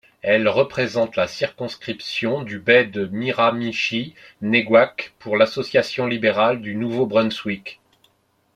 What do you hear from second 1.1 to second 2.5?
la circonscription